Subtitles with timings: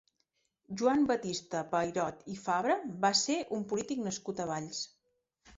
[0.79, 4.85] Joan Batista Pairot i Fabra va ser un polític nascut a Valls.